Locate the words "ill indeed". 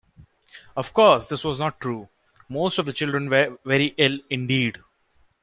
3.99-4.79